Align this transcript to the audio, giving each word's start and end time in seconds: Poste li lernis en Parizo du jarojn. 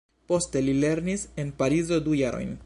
Poste 0.31 0.63
li 0.69 0.73
lernis 0.85 1.27
en 1.45 1.53
Parizo 1.61 2.01
du 2.09 2.19
jarojn. 2.23 2.59